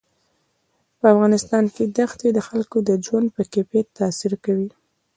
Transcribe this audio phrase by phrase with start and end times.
[0.99, 4.69] په افغانستان کې دښتې د خلکو د ژوند په کیفیت تاثیر کوي.